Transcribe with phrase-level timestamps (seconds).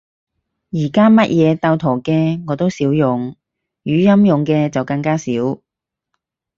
[0.71, 3.35] 而家乜嘢鬥圖嘅，我都少用，
[3.83, 5.31] 語音用嘅就更加少